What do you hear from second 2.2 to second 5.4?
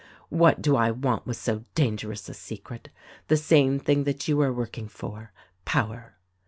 a secret? The same thing that you are working for: